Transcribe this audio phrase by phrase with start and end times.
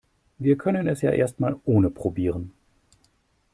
[0.39, 2.53] Wir können es ja erst mal ohne probieren.